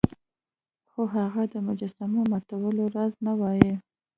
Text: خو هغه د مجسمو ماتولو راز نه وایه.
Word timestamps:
خو 0.89 1.01
هغه 1.15 1.43
د 1.53 1.55
مجسمو 1.67 2.21
ماتولو 2.31 2.83
راز 2.95 3.13
نه 3.25 3.33
وایه. 3.39 3.75